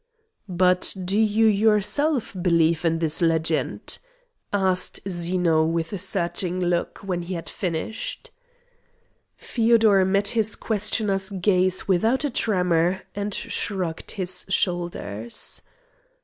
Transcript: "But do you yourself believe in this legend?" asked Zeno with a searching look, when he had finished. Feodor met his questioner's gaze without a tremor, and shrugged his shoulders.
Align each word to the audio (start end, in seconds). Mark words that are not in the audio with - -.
"But 0.49 0.95
do 1.05 1.19
you 1.19 1.45
yourself 1.45 2.35
believe 2.41 2.85
in 2.85 2.97
this 2.97 3.21
legend?" 3.21 3.99
asked 4.51 4.99
Zeno 5.07 5.63
with 5.63 5.93
a 5.93 5.99
searching 5.99 6.59
look, 6.59 6.97
when 7.03 7.21
he 7.21 7.35
had 7.35 7.47
finished. 7.47 8.31
Feodor 9.35 10.03
met 10.03 10.29
his 10.29 10.55
questioner's 10.55 11.29
gaze 11.29 11.87
without 11.87 12.25
a 12.25 12.31
tremor, 12.31 13.03
and 13.13 13.31
shrugged 13.31 14.09
his 14.13 14.47
shoulders. 14.49 15.61